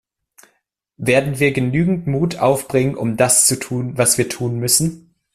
[0.97, 5.13] Werden wir genügend Mut aufbringen, um das zu tun, was wir tun müssen?